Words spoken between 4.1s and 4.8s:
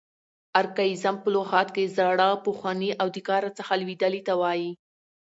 ته وایي.